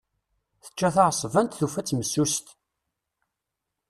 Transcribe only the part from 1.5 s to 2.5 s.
tufa-tt messuset.